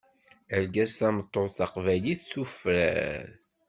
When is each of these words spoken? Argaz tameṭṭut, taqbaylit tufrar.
Argaz 0.57 0.91
tameṭṭut, 0.99 1.51
taqbaylit 1.57 2.21
tufrar. 2.31 3.27